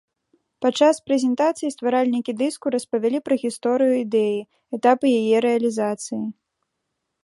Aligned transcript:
Падчас 0.65 0.99
прэзентацыі 1.09 1.69
стваральнікі 1.75 2.31
дыску 2.41 2.65
распавялі 2.77 3.19
пра 3.29 3.35
гісторыю 3.45 3.93
ідэі, 4.05 4.37
этапы 4.79 5.05
яе 5.23 5.37
рэалізацыі. 5.51 6.23